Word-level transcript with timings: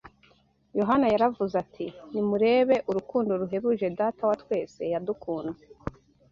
Yohana 0.79 1.05
yaravuze 1.13 1.55
ati: 1.63 1.85
“Nimurebe 2.11 2.75
urukundo 2.89 3.31
ruhebuje 3.41 3.85
Data 3.99 4.21
wa 4.29 4.35
twese 4.41 4.81
yadukunze 4.93 5.63